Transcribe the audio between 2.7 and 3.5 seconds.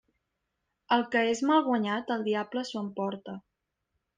s'ho emporta.